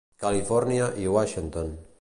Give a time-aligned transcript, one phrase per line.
[0.23, 1.75] Califòrnia i Washington.